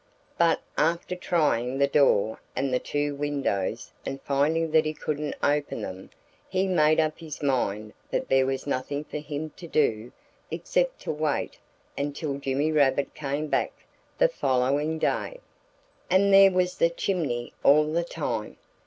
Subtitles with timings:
[0.39, 5.83] But after trying the door and the two windows and finding that he couldn't open
[5.83, 6.09] them
[6.49, 10.11] he made up his mind that there was nothing for him to do
[10.49, 11.59] except to wait
[11.95, 13.73] until Jimmy Rabbit came back
[14.17, 15.39] the following day.
[16.09, 18.57] And there was the chimney all the time!